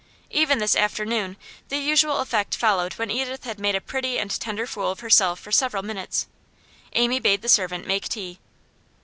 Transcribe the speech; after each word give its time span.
Even 0.31 0.57
this 0.57 0.75
afternoon 0.75 1.37
the 1.69 1.77
usual 1.77 2.21
effect 2.21 2.55
followed 2.55 2.93
when 2.93 3.11
Edith 3.11 3.43
had 3.43 3.59
made 3.59 3.75
a 3.75 3.79
pretty 3.79 4.17
and 4.17 4.31
tender 4.31 4.65
fool 4.65 4.89
of 4.89 5.01
herself 5.01 5.39
for 5.39 5.51
several 5.51 5.83
minutes. 5.83 6.25
Amy 6.93 7.19
bade 7.19 7.43
the 7.43 7.47
servant 7.47 7.85
make 7.85 8.09
tea. 8.09 8.39